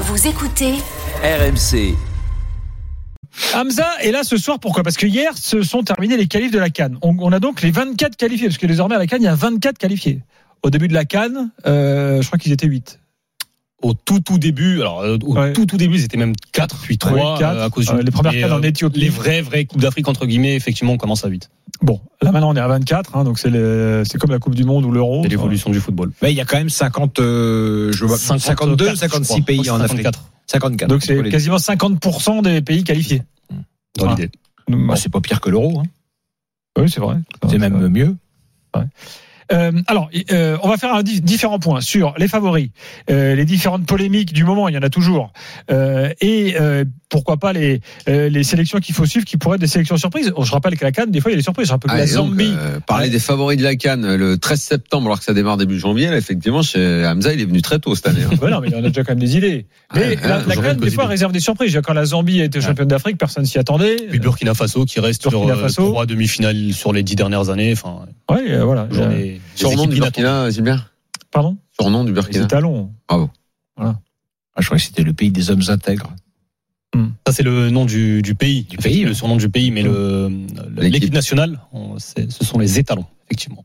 [0.00, 0.74] Vous écoutez
[1.24, 1.96] RMC.
[3.52, 4.84] Hamza est là ce soir, pourquoi?
[4.84, 6.98] Parce que hier se sont terminés les qualifs de la Cannes.
[7.02, 9.28] On, on a donc les 24 qualifiés, parce que désormais à la Cannes, il y
[9.28, 10.22] a 24 qualifiés.
[10.62, 13.00] Au début de la Cannes, euh, je crois qu'ils étaient 8.
[13.82, 15.52] Au tout tout début, alors euh, au Ouais.
[15.52, 17.62] tout tout début, c'était même 4 puis 3 Ouais, quatre.
[17.62, 18.98] à cause du Euh, les premières et, en euh, Éthiopie.
[18.98, 21.48] Les vrais vrais coupes d'Afrique entre guillemets, effectivement, on commence à 8.
[21.82, 23.50] Bon, là maintenant on est à 24, hein, donc c'est
[24.04, 25.22] c'est comme la Coupe du Monde ou l'Euro.
[25.22, 26.10] C'est l'évolution du football.
[26.22, 29.46] Mais il y a quand même 50, euh, je vois, 52, 54, 56 je crois.
[29.46, 30.02] pays en Afrique.
[30.02, 30.88] 54 54.
[30.88, 33.22] Donc c'est quasiment 50% des pays qualifiés.
[33.96, 34.30] dans l'idée.
[34.68, 35.78] Bah, c'est pas pire que l'euro.
[35.80, 35.84] Hein.
[36.78, 37.16] oui, c'est vrai.
[37.48, 38.16] C'est même mieux.
[39.52, 42.68] Euh, alors, euh, on va faire un di- différents points sur les favoris,
[43.10, 45.32] euh, les différentes polémiques du moment, il y en a toujours,
[45.70, 49.60] euh, et euh, pourquoi pas les, euh, les sélections qu'il faut suivre, qui pourraient être
[49.62, 50.32] des sélections surprises.
[50.38, 51.66] Je rappelle que la Cannes, des fois, il y a des surprises.
[51.68, 54.36] Je rappelle que Ah, la donc, Zambie, euh, parler des favoris de la Cannes le
[54.36, 57.62] 13 septembre alors que ça démarre début janvier, là, effectivement, chez Hamza, il est venu
[57.62, 58.20] très tôt cette année.
[58.30, 58.34] hein.
[58.42, 59.66] Ouais, non, mais il y en a déjà quand même des idées.
[59.94, 61.78] Mais Ouais, la, toujours Cannes, des fois, réserve des surprises.
[61.82, 63.96] Quand la Zambie a été championne d'Afrique, personne s'y attendait.
[64.10, 65.86] Puis Burkina Faso qui reste sur Burkina Faso.
[65.88, 67.72] trois demi-finales sur les dix dernières années.
[67.72, 68.86] Enfin, Ouais, euh, voilà.
[69.54, 69.98] Surnom du.
[70.00, 70.92] Burkina, Gilbert
[71.30, 72.44] Pardon Surnom du Les Burkina.
[72.44, 72.92] étalons.
[73.08, 73.96] Ah,
[74.58, 76.12] je croyais que c'était le pays des hommes intègres.
[77.26, 80.30] Ça c'est le nom du, du pays, Du pays, le surnom du pays, mais le
[80.78, 81.12] L'équipe.
[81.12, 83.64] nationale, on- ce sont les étalons, effectivement.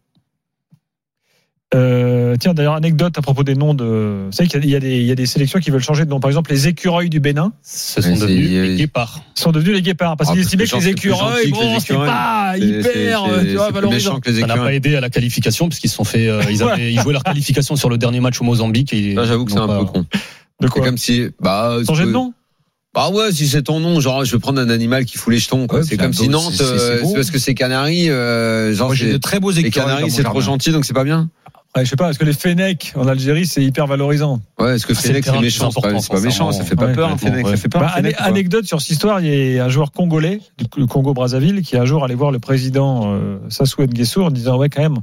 [1.75, 4.25] Euh, tiens, d'ailleurs, anecdote à propos des noms de.
[4.25, 5.71] Vous savez qu'il y a- il y, a des- il y a des sélections qui
[5.71, 6.19] veulent changer de nom.
[6.19, 9.21] Par exemple, les écureuils du Bénin Ce sont devenus a- les guépards.
[9.33, 12.53] sont devenus les guépards parce Ah, qu'ils estimaient que les écureuils, les bon, c'est pas
[12.57, 14.19] hyper, euh, tu vois, valorisant.
[14.25, 16.93] les Ça n'a pas aidé à la qualification puisqu'ils se sont fait, euh, ils, avaient,
[16.93, 18.93] ils jouaient leur qualification sur le dernier match au Mozambique.
[18.93, 20.05] Et Là, j'avoue que c'est un peu con.
[20.61, 22.33] De quoi comme si, bah, Changer de nom
[22.93, 25.39] Bah ouais, si c'est ton nom, genre je vais prendre un animal qui fout les
[25.39, 25.65] jetons.
[25.71, 29.07] Ouais, c'est comme si Nantes, c'est- euh, parce que c'est Canaries, euh, genre Moi, j'ai
[29.07, 29.87] c'est- de très beaux les écureuils.
[29.89, 31.29] dans Canaries c'est trop gentil donc c'est pas bien.
[31.75, 34.39] Ouais, Je sais pas, parce que les Fennecs en Algérie, c'est hyper valorisant.
[34.59, 36.75] Ouais, est-ce que Ah, Fennec c'est méchant, c'est pas, important, c'est pas méchant, ça fait
[36.75, 37.51] pas Ouais, peur un complètement, Fennec, ouais.
[37.51, 40.39] ça fait peur Bah, anecdote sur cette histoire, il y a un joueur congolais
[40.75, 44.69] du Congo-Brazzaville qui un jour allait voir le président euh, Sassou Nguesso en disant ouais
[44.69, 44.97] quand même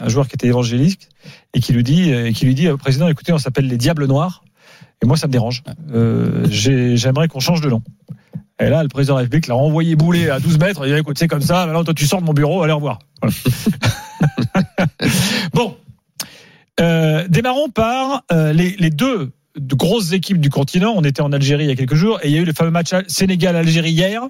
[0.00, 1.08] un joueur qui était évangéliste
[1.54, 4.42] et qui lui dit et qui lui dit président écoutez on s'appelle les Diables Noirs
[5.02, 5.62] et moi ça me dérange
[5.94, 7.82] Euh, j'ai- j'aimerais qu'on change de nom.
[8.62, 10.82] Et là, le président de la République l'a renvoyé bouler à 12 mètres.
[10.86, 11.64] Il dit, écoute, c'est comme ça.
[11.64, 12.62] Maintenant, toi, tu sors de mon bureau.
[12.62, 12.98] Allez, au revoir.
[13.22, 13.34] Voilà.
[15.54, 15.74] bon.
[16.80, 20.92] Euh, démarrons par euh, les, les deux de grosses équipes du continent.
[20.96, 22.52] On était en Algérie il y a quelques jours et il y a eu le
[22.52, 24.22] fameux match Sénégal-Algérie hier.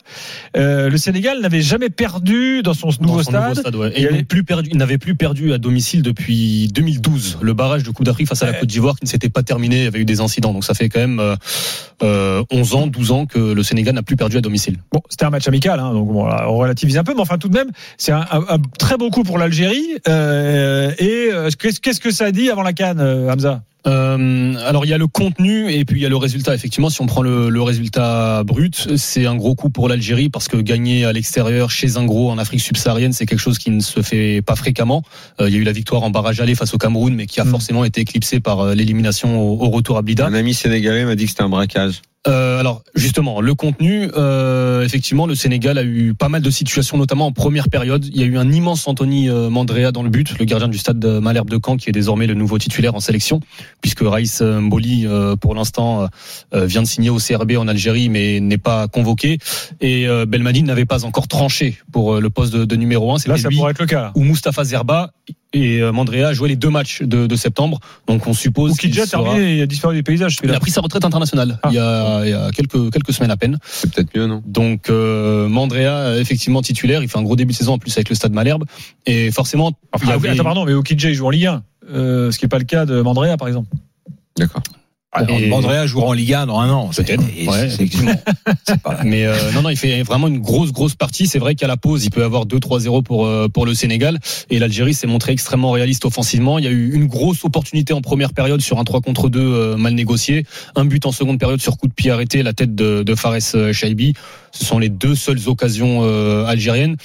[0.56, 3.74] Euh, le Sénégal n'avait jamais perdu dans son nouveau Dans son stade.
[3.76, 3.92] ouais.
[3.96, 6.68] Il y Et avait- ils n'avaient plus perdu, ils n'avaient plus perdu à domicile depuis
[6.74, 7.38] 2012.
[7.40, 8.58] Le barrage de Coupe d'Afrique face à la Ouais.
[8.60, 10.52] Côte d'Ivoire qui ne s'était pas terminé, il y avait eu des incidents.
[10.52, 11.36] Donc ça fait quand même euh,
[12.02, 14.76] euh, 11 ans, 12 ans que le Sénégal n'a plus perdu à domicile.
[14.92, 17.48] Bon, c'était un match amical, hein, donc bon, on relativise un peu, mais enfin tout
[17.48, 19.86] de même, c'est un, un- un très beau coup pour l'Algérie.
[20.08, 23.62] Euh, et euh, qu'est-ce que ça dit avant la canne, euh, Hamza?
[23.86, 26.54] Euh, alors il y a le contenu et puis il y a le résultat.
[26.54, 30.48] Effectivement, si on prend le, le résultat brut, c'est un gros coup pour l'Algérie parce
[30.48, 33.80] que gagner à l'extérieur chez un gros en Afrique subsaharienne, c'est quelque chose qui ne
[33.80, 35.02] se fait pas fréquemment.
[35.40, 37.40] Euh, il y a eu la victoire en barrage aller face au Cameroun, mais qui
[37.40, 37.50] a Mm.
[37.50, 40.26] forcément été éclipsée par euh, l'élimination au, au retour à Blida.
[40.26, 42.02] Un ami sénégalais m'a dit que c'était un braquage.
[42.28, 46.98] Euh, alors justement, le contenu, euh, effectivement, le Sénégal a eu pas mal de situations,
[46.98, 48.04] notamment en première période.
[48.04, 50.76] Il y a eu un immense Anthony euh, Mandrea dans le but, le gardien du
[50.76, 53.40] stade de Malherbe de Caen, qui est désormais le nouveau titulaire en sélection,
[53.80, 55.06] puisque Raïs Mboli,
[55.40, 56.08] pour l'instant,
[56.52, 59.38] vient de signer au CRB en Algérie, mais n'est pas convoqué.
[59.80, 63.14] Et Belmadi n'avait pas encore tranché pour le poste de, de numéro 1.
[63.26, 64.12] Là, ça lui pourrait être le cas.
[64.14, 65.12] ou Mustapha Zerba.
[65.52, 68.94] Et euh, Mandrea a joué les deux matchs de, de septembre, donc on suppose qu'il
[68.94, 70.36] sera- terminé, il a disparu du paysage.
[70.44, 71.68] il a pris sa retraite internationale Ah.
[71.72, 73.58] il, y a, il y a quelques, quelques semaines à peine.
[73.64, 74.42] C'est peut-être mieux, non?
[74.46, 78.08] Donc euh, Mandrea, effectivement titulaire, il fait un gros début de saison en plus avec
[78.10, 78.64] le Stade Malherbe.
[79.06, 81.62] Et forcément, Enfin, il ah avait- attends, pardon, mais Okidje il joue en Ligue 1,
[81.92, 83.68] euh, ce qui n'est pas le cas de Mandrea, par exemple.
[84.38, 84.62] D'accord.
[85.12, 86.90] Alors, Et- Mandrea jouera en Ligue 1 dans un an.
[87.04, 87.68] Peut-être, ouais,
[88.84, 91.26] pas- Mais euh, non, non, il fait vraiment une grosse, grosse partie.
[91.26, 94.20] C'est vrai qu'à la pause, il peut avoir 2-3-0 pour euh, pour le Sénégal.
[94.50, 96.58] Et l'Algérie s'est montré extrêmement réaliste offensivement.
[96.58, 99.40] Il y a eu une grosse opportunité en première période sur un 3 contre 2
[99.40, 100.46] euh, mal négocié.
[100.76, 103.34] Un but en seconde période sur coup de pied arrêté, la tête de, de Fares
[103.56, 104.14] euh, Chaibi.
[104.52, 106.96] Ce sont les deux seules occasions euh, algériennes.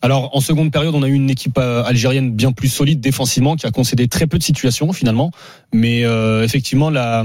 [0.00, 3.56] Alors en seconde période, on a eu une équipe euh, algérienne bien plus solide défensivement
[3.56, 5.32] qui a concédé très peu de situations finalement,
[5.72, 7.24] mais euh, effectivement la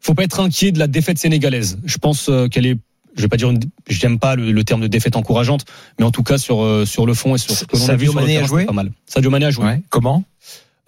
[0.00, 1.78] faut pas être inquiet de la défaite sénégalaise.
[1.84, 2.78] Je pense euh, qu'elle est
[3.16, 5.64] je vais pas dire une, j'aime pas le, le terme de défaite encourageante,
[5.98, 7.96] mais en tout cas sur euh, sur le fond et sur ce que l'on a
[7.96, 8.92] vu sur le a joué pas mal.
[9.06, 9.64] Sadio Mané a joué.
[9.64, 9.82] Ouais.
[9.88, 10.22] Comment?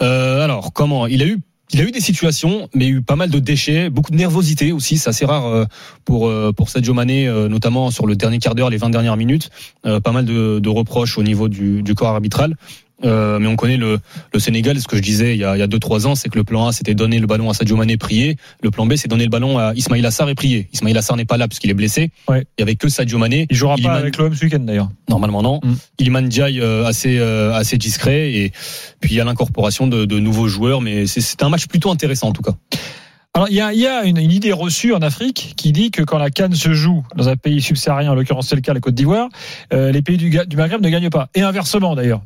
[0.03, 1.07] Euh, alors comment?
[1.07, 3.31] Il a eu il a eu des situations, mais il y a eu pas mal
[3.31, 4.97] de déchets, beaucoup de nervosité aussi.
[4.97, 5.65] C'est assez rare euh,
[6.05, 9.17] pour euh, pour Sadio Mané, euh, notamment sur le dernier quart d'heure, les 20 dernières
[9.17, 9.51] minutes.
[9.83, 12.57] Pas mal de, reproches au niveau du corps arbitral.
[13.05, 14.01] Euh, mais on connaît le,
[14.35, 14.81] le Sénégal.
[14.81, 16.37] Ce que je disais il y a, il y a deux trois ans, c'est que
[16.37, 18.37] le plan A c'était donner le ballon à Sadio Mané, prier.
[18.63, 20.69] Le plan B c'est donner le ballon à Ismail Assar et prier.
[20.73, 22.11] Ismail Assar n'est pas là puisqu'il est blessé.
[22.29, 22.45] Ouais.
[22.59, 23.47] Il y avait que Sadio Mané.
[23.51, 24.89] Il jouera Iliman- pas avec l'OM ce week-end d'ailleurs.
[25.09, 25.61] Normalement non.
[25.63, 25.75] Mm.
[26.01, 28.53] Iliman Ndiaye euh, assez euh, assez discret et
[29.01, 32.29] puis il y a l'incorporation de, de nouveaux joueurs, mais c'est- un match plutôt intéressant
[32.29, 32.55] en tout cas.
[33.35, 35.93] Alors il y a, il y a une, une idée reçue en Afrique qui dit
[35.93, 38.73] que quand la Cannes se joue dans un pays subsaharien, en l'occurrence c'est le cas
[38.75, 39.29] la Côte d'Ivoire,
[39.73, 41.29] euh, les pays du Maghreb ne gagnent pas.
[41.37, 42.23] Et inversement d'ailleurs.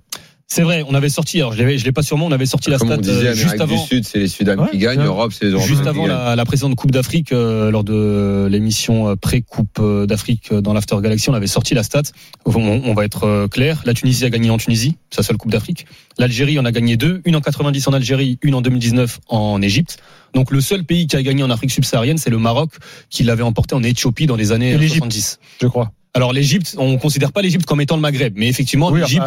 [0.54, 2.68] C'est vrai, on avait sorti, alors je l'avais, je l'ai pas sûrement, on avait sorti
[2.68, 5.00] la stat on disait, euh, juste Amérique du avant, Sud, c'est les Ouais, qui gagnent.
[5.00, 9.08] Europe, c'est les Européens juste avant la, la précédente Coupe d'Afrique, euh, lors de l'émission
[9.08, 12.02] euh, pré-Coupe euh, d'Afrique dans l'After Galaxy, on avait sorti la stat.
[12.44, 13.80] On, on va être clair.
[13.86, 15.86] La Tunisie a gagné en Tunisie, sa seule Coupe d'Afrique.
[16.18, 20.00] L'Algérie en a gagné deux, une en 90 en Algérie, une en 2019 en Égypte.
[20.34, 22.72] Donc le seul pays qui a gagné en Afrique subsaharienne, c'est le Maroc,
[23.10, 24.98] qui l'avait emporté en Éthiopie dans les années Et euh, l'Égypte.
[24.98, 25.38] 70.
[25.60, 25.92] Je crois.
[26.14, 29.24] Alors l'Égypte, on considère pas l'Égypte comme étant le Maghreb, mais effectivement Oui, l'Égypte,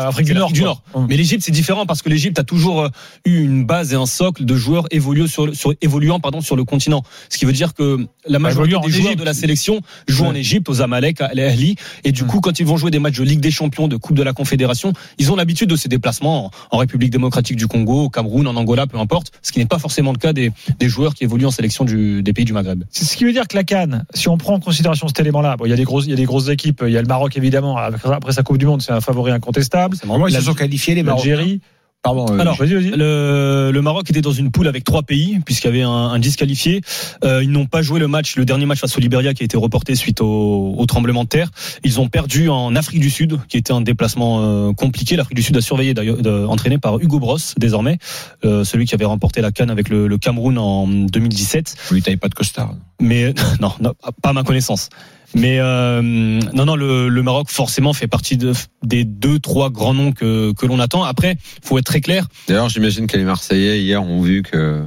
[0.54, 0.84] du Nord.
[0.94, 1.08] Hum.
[1.10, 2.90] Mais l'Égypte c'est différent parce que l'Égypte a toujours euh,
[3.26, 5.52] eu une base et un socle de joueurs évoluant sur,
[5.82, 7.02] évoluant pardon sur le continent.
[7.30, 10.30] Ce qui veut dire que la majorité évoluant des joueurs de la sélection jouent Ouais.
[10.30, 12.28] en Égypte, aux Amalek, à l'Ahli, et du Hum.
[12.28, 14.34] coup quand ils vont jouer des matchs de Ligue des Champions, de Coupe de la
[14.34, 18.46] Confédération, ils ont l'habitude de ces déplacements en, en République démocratique du Congo, au Cameroun,
[18.46, 19.32] en Angola, peu importe.
[19.42, 22.22] Ce qui n'est pas forcément le cas des, des joueurs qui évoluent en sélection du,
[22.22, 22.84] des pays du Maghreb.
[22.92, 25.58] C'est ce qui veut dire que la Cannes, si on prend en considération cet élément-là,
[25.58, 26.75] bon, il y a des grosses, il y a des grosses équipes.
[26.82, 27.78] Il y a le Maroc évidemment.
[27.78, 29.96] Après sa Coupe du Monde, c'est un favori incontestable.
[30.00, 31.04] C'est Comment ils se sont qualifiés les.
[31.04, 32.28] Pardon.
[32.32, 32.92] euh, Alors, Vas-y, vas-y.
[32.92, 36.20] Le, le Maroc était dans une poule avec trois pays puisqu'il y avait un, un
[36.20, 36.82] disqualifié.
[37.24, 39.46] Euh, ils n'ont pas joué le match, le dernier match face au Libéria qui a
[39.46, 41.50] été reporté suite au, au tremblement de terre.
[41.84, 45.16] Ils ont perdu en Afrique du Sud, qui était un déplacement euh, compliqué.
[45.16, 46.18] L'Afrique du Sud a surveillé d'ailleurs,
[46.48, 47.98] entraîné par Hugo Bross désormais,
[48.44, 51.76] euh, celui qui avait remporté la Cannes avec le, le Cameroun en 2017.
[51.90, 52.76] vous lui taillez pas de costard.
[53.02, 54.90] Mais non, non, pas à ma connaissance.
[55.36, 58.54] Mais euh, non, non, le, le Maroc forcément fait partie de,
[58.84, 61.04] des deux, trois grands noms que, que l'on attend.
[61.04, 62.28] Après, faut être très clair.
[62.48, 64.86] D'ailleurs, j'imagine que les Marseillais, hier, ont vu que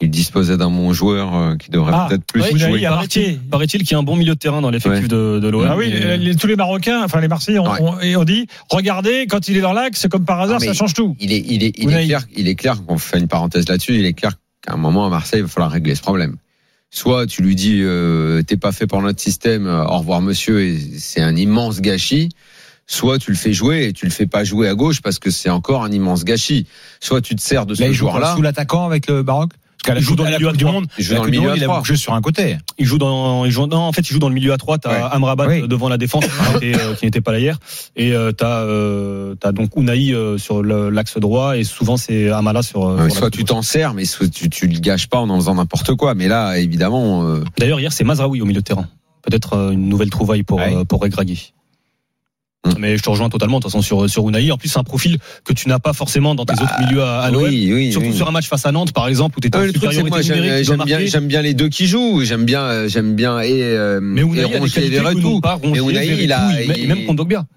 [0.00, 2.84] ils disposaient d'un bon joueur euh, qui devrait Ah, peut-être plus ouais, jouer.
[2.84, 5.08] a Paraît-il paraît-il qu'il y a un bon milieu de terrain dans l'effectif Ouais.
[5.08, 5.64] de, de l'OM.
[5.70, 7.80] Ah oui, Et- les- tous les Marocains, enfin les Marseillais, ont, Ouais.
[7.80, 10.72] ont- et ont dit regardez, quand il est dans l'axe, comme par hasard, Ah, ça
[10.74, 11.16] change tout.
[11.20, 13.94] Il est, il est, il clair, il est clair qu'on fait une parenthèse là-dessus.
[13.96, 16.36] Il est clair qu'à un moment à Marseille, il va falloir régler ce problème.
[16.94, 20.62] Soit tu lui dis, euh, t'es pas fait pour notre système, euh, au revoir monsieur,
[20.62, 22.28] et c'est un immense gâchis.
[22.86, 25.32] Soit tu le fais jouer et tu le fais pas jouer à gauche parce que
[25.32, 26.68] c'est encore un immense gâchis.
[27.00, 28.36] Soit tu te sers de ce joueur-là.
[28.36, 29.50] sous l'attaquant avec le Maroc?
[29.86, 30.52] Parce Il joue dans le milieu à.
[30.72, 31.82] Monde, Il joue dans le milieu à il trois.
[31.96, 32.56] sur un côté.
[32.78, 34.78] Il joue dans, il joue, non, en fait, il joue dans le milieu à trois.
[34.78, 35.08] T'as Ouais.
[35.12, 35.68] Amrabat Oui.
[35.68, 37.58] devant la défense qui n'était, euh, qui n'était pas là hier.
[37.96, 42.62] Et euh, t'as, euh, t'as donc Unai euh, sur l'axe droit et souvent c'est Amala
[42.62, 42.96] sur.
[43.08, 45.54] sur soit tu t'en sers, mais soit tu, tu le gâches pas en en faisant
[45.54, 46.14] n'importe quoi.
[46.14, 48.86] Mais là, évidemment, euh, D'ailleurs, hier c'est Mazraoui au milieu de terrain.
[49.22, 50.84] Peut-être une nouvelle trouvaille pour Ouais.
[50.86, 51.52] pour Regragui.
[52.64, 52.74] Hum.
[52.78, 54.50] Mais je te rejoins totalement de toute façon sur sur Unai.
[54.50, 57.20] En plus, c'est un profil que tu n'as pas forcément dans tes autres milieux à,
[57.20, 57.42] à l'OM.
[57.42, 58.16] Bah, oui, oui, Surtout oui.
[58.16, 59.60] sur un match face à Nantes, par exemple, où tu Ah, en
[60.08, 62.22] moi, j'aime bien, j'aime bien les deux qui jouent.
[62.24, 65.40] J'aime bien, euh, j'aime bien et, euh, Mais et Unai Rongier et Verretou.
[65.62, 66.48] Mais Unai, il a-
[66.86, 67.06] même- il-.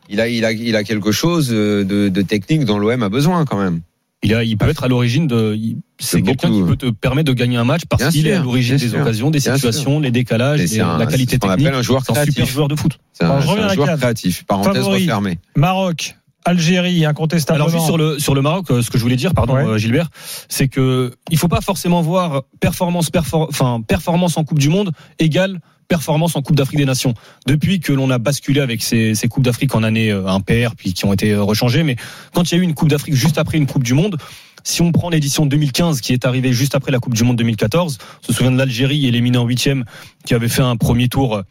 [0.09, 3.09] Il a, il a, il a quelque chose euh, de, de technique dont l'OM a
[3.09, 3.81] besoin quand même.
[4.23, 5.57] Il, a, il peut être à l'origine de.
[5.99, 8.77] C'est quelqu'un qui peut te permettre de gagner un match parce qu'il est à l'origine
[8.77, 11.67] des sûr, occasions, des situations, les décalages, Et un- la qualité technique.
[11.67, 12.53] appelle un joueur C'est un super créatif.
[12.53, 12.99] joueur de foot.
[13.13, 14.43] C'est un, Alors, je c'est reviens à un la joueur créatif.
[14.45, 15.01] Parenthèse Favori.
[15.03, 15.37] refermée.
[15.55, 16.15] Maroc,
[16.47, 17.65] Algérie, incontestablement.
[17.67, 19.63] Alors juste sur le sur le Maroc, euh, ce que je voulais dire, pardon Ouais.
[19.65, 20.09] euh, Gilbert,
[20.49, 24.91] c'est que il faut pas forcément voir performance perfor- enfin performance en Coupe du Monde
[25.19, 27.13] égale performance en Coupe d'Afrique des Nations.
[27.45, 30.93] Depuis que l'on a basculé avec ces, ces Coupes d'Afrique en année euh, impaires, puis
[30.93, 31.95] qui ont été rechangées, mais
[32.33, 34.17] quand il y a eu une Coupe d'Afrique juste après une Coupe du Monde,
[34.65, 37.99] si on prend l'édition 2015 qui est arrivée juste après la Coupe du Monde 2014,
[38.21, 39.85] on se souvient de l'Algérie éliminée en huitième,
[40.25, 41.41] qui avait fait un premier tour euh,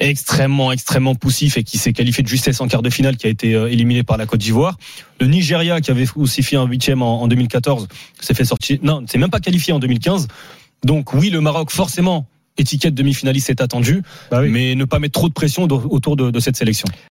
[0.00, 3.30] extrêmement extrêmement poussif et qui s'est qualifié de justesse en quart de finale qui a
[3.30, 4.76] été euh, éliminé par la Côte d'Ivoire.
[5.20, 7.88] Le Nigeria qui avait aussi fait un huitième en, en 2014
[8.20, 10.28] s'est fait sortir non c'est même pas qualifié en 2015
[10.84, 12.26] donc oui le Maroc forcément
[12.56, 14.48] étiquette demi-finaliste est attendu Bah oui.
[14.50, 16.86] mais ne pas mettre trop de pression autour de- de cette sélection